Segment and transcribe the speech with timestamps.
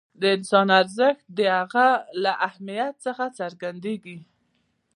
[0.21, 1.87] د انسان ارزښت د هغه
[2.23, 4.17] له اهمیت څخه څرګندېږي.